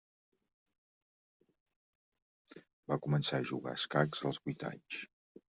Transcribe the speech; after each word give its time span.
Va 2.93 2.99
començar 3.07 3.41
a 3.41 3.49
jugar 3.53 3.75
a 3.77 3.81
escacs 3.83 4.27
als 4.31 4.45
vuits 4.49 4.71
anys. 4.73 5.03